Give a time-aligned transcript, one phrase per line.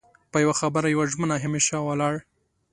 [0.31, 2.15] په يو خبره يوه ژمنه همېشه ولاړ